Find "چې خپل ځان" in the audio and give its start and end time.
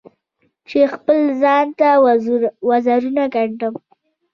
0.69-1.65